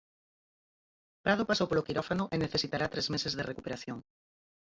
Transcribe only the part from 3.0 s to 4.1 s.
meses de recuperación.